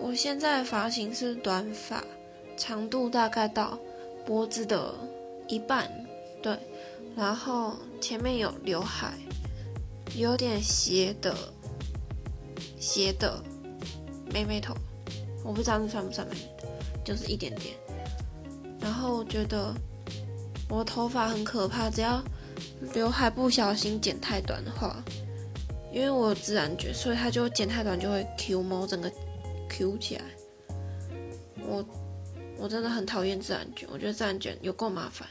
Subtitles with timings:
[0.00, 2.02] 我现在的发型是短发，
[2.56, 3.78] 长度大概到
[4.24, 4.94] 脖子的
[5.48, 5.90] 一半，
[6.42, 6.58] 对，
[7.16, 9.12] 然后前面有刘海，
[10.14, 11.34] 有点斜的
[12.78, 13.42] 斜的
[14.32, 14.74] 妹妹头，
[15.44, 16.68] 我不知道这算不算妹妹头，
[17.04, 17.74] 就是一点点。
[18.80, 19.74] 然后我觉得
[20.68, 22.22] 我头发很可怕，只要
[22.94, 25.02] 刘海不小心剪太短的话，
[25.92, 29.10] 因为我有自然卷，所以它就剪太短就会 Q 毛，整个
[29.68, 30.22] Q 起来。
[31.60, 31.84] 我
[32.56, 35.28] 我真的很讨厌自然卷，我觉得自然卷有够麻烦。